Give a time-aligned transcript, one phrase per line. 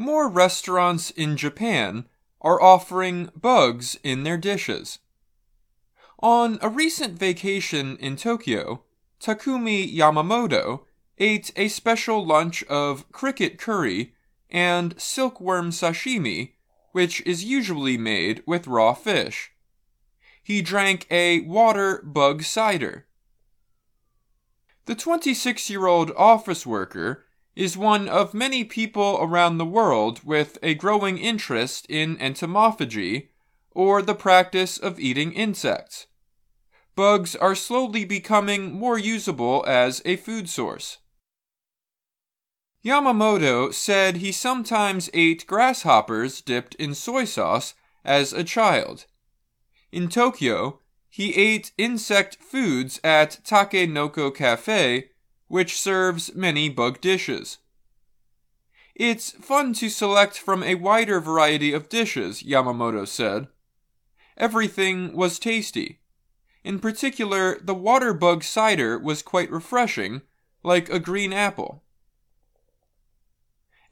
[0.00, 2.06] more restaurants in Japan
[2.40, 4.98] are offering bugs in their dishes.
[6.20, 8.82] On a recent vacation in Tokyo,
[9.20, 10.80] Takumi Yamamoto
[11.18, 14.14] ate a special lunch of cricket curry
[14.48, 16.52] and silkworm sashimi,
[16.92, 19.52] which is usually made with raw fish.
[20.42, 23.06] He drank a water bug cider.
[24.86, 27.26] The 26 year old office worker
[27.56, 33.28] is one of many people around the world with a growing interest in entomophagy,
[33.72, 36.06] or the practice of eating insects.
[36.96, 40.98] Bugs are slowly becoming more usable as a food source.
[42.84, 47.74] Yamamoto said he sometimes ate grasshoppers dipped in soy sauce
[48.04, 49.04] as a child.
[49.92, 50.80] In Tokyo,
[51.10, 55.10] he ate insect foods at Takenoko Cafe,
[55.50, 57.58] which serves many bug dishes.
[58.94, 63.48] It's fun to select from a wider variety of dishes, Yamamoto said.
[64.38, 66.00] Everything was tasty.
[66.64, 70.22] In particular, the water bug cider was quite refreshing,
[70.62, 71.82] like a green apple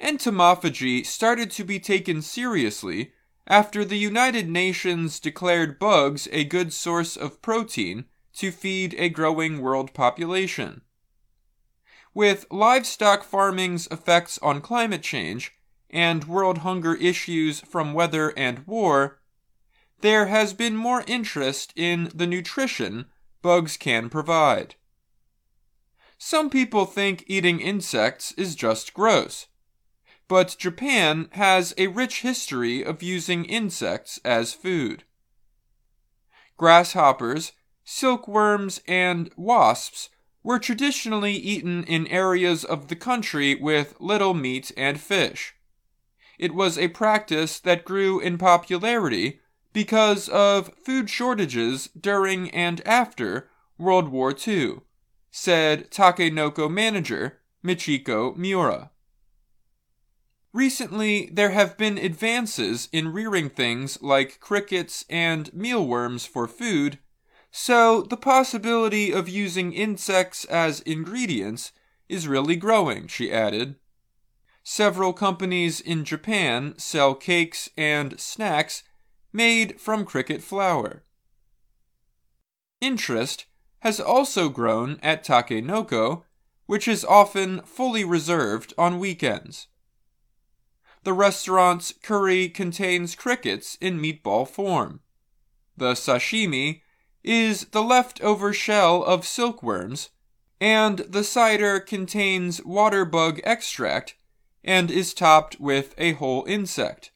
[0.00, 3.12] entomophagy started to be taken seriously
[3.46, 8.04] after the United Nations declared bugs a good source of protein
[8.34, 10.82] to feed a growing world population.
[12.14, 15.52] With livestock farming's effects on climate change
[15.90, 19.20] and world hunger issues from weather and war,
[20.00, 23.06] there has been more interest in the nutrition
[23.42, 24.74] bugs can provide.
[26.18, 29.46] Some people think eating insects is just gross
[30.28, 35.04] but Japan has a rich history of using insects as food.
[36.58, 40.10] Grasshoppers, silkworms, and wasps
[40.48, 45.54] were traditionally eaten in areas of the country with little meat and fish.
[46.38, 49.40] It was a practice that grew in popularity
[49.74, 54.78] because of food shortages during and after World War II,
[55.30, 58.90] said Takenoko manager Michiko Miura.
[60.54, 66.98] Recently, there have been advances in rearing things like crickets and mealworms for food,
[67.50, 71.72] so the possibility of using insects as ingredients
[72.08, 73.76] is really growing, she added.
[74.62, 78.82] Several companies in Japan sell cakes and snacks
[79.32, 81.04] made from cricket flour.
[82.80, 83.46] Interest
[83.80, 86.24] has also grown at Takenoko,
[86.66, 89.68] which is often fully reserved on weekends
[91.08, 95.00] the restaurant's curry contains crickets in meatball form.
[95.76, 96.82] The sashimi
[97.22, 100.10] is the leftover shell of silkworms,
[100.60, 104.14] and the cider contains water bug extract
[104.64, 107.12] and is topped with a whole insect.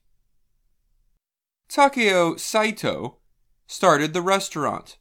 [1.68, 3.18] Takeo Saito
[3.66, 4.98] started the restaurant.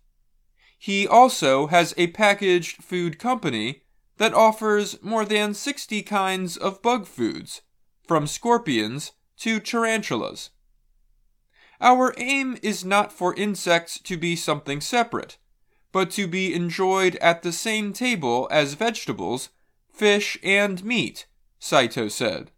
[0.79, 3.83] He also has a packaged food company
[4.18, 7.62] that offers more than 60 kinds of bug foods
[8.07, 10.50] from scorpions to tarantulas.
[11.81, 15.38] Our aim is not for insects to be something separate,
[15.92, 19.50] but to be enjoyed at the same table as vegetables,
[19.92, 21.25] fish, and meat,
[21.59, 22.52] Saito said.